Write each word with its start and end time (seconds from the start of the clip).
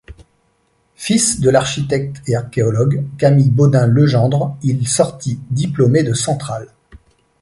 Fils 0.95 1.41
de 1.41 1.51
l'architecte 1.51 2.27
et 2.27 2.35
archéologue 2.35 3.05
Camille 3.19 3.51
Bodin-Legendre, 3.51 4.57
il 4.63 4.87
sorti 4.87 5.39
diplômé 5.51 6.01
de 6.01 6.15
Centrale. 6.15 6.69